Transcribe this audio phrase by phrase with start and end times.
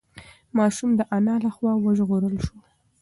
[0.57, 2.57] ماشوم د انا له خوا وژغورل شو.